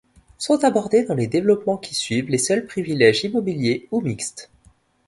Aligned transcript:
Sont 0.39 0.63
abordés 0.63 1.03
dans 1.03 1.13
les 1.13 1.27
développements 1.27 1.77
qui 1.77 1.93
suivent 1.93 2.31
les 2.31 2.39
seuls 2.39 2.65
privilèges 2.65 3.23
immobiliers 3.23 3.87
ou 3.91 4.01
mixtes. 4.01 4.49